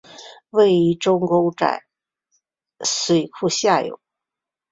[0.49, 1.83] 位于周公宅
[2.83, 4.01] 水库下游。